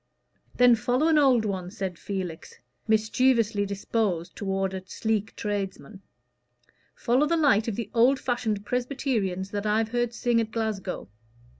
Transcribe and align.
"Then 0.55 0.73
follow 0.73 1.09
an 1.09 1.19
old 1.19 1.45
one," 1.45 1.69
said 1.69 1.99
Felix, 1.99 2.55
mischievously 2.87 3.67
disposed 3.67 4.35
toward 4.35 4.73
a 4.73 4.81
sleek 4.87 5.35
tradesman. 5.35 6.01
"Follow 6.95 7.27
the 7.27 7.37
light 7.37 7.67
of 7.67 7.75
the 7.75 7.91
old 7.93 8.17
fashioned 8.19 8.65
Presbyterians 8.65 9.51
that 9.51 9.67
I've 9.67 9.89
heard 9.89 10.15
sing 10.15 10.41
at 10.41 10.49
Glasgow. 10.49 11.07